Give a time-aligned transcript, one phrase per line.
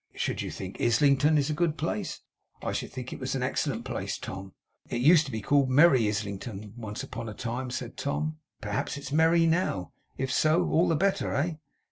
[0.15, 2.21] Should you think Islington a good place?'
[2.63, 4.53] 'I should think it was an excellent place, Tom.'
[4.89, 8.39] 'It used to be called Merry Islington, once upon a time,' said Tom.
[8.61, 11.35] 'Perhaps it's merry now; if so, it's all the better.
[11.35, 11.53] Eh?